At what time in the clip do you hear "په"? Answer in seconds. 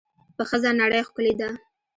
0.35-0.43